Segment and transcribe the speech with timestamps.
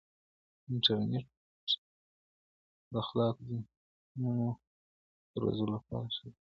[0.69, 1.25] انټرنیټ
[2.91, 4.47] د خلاقو ذهنونو
[5.31, 6.39] د روزلو لپاره ښه ځای دی.